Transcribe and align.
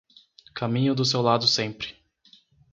Caminho 0.55 0.95
do 0.95 1.05
seu 1.05 1.21
lado 1.21 1.45
sempre 1.45 1.95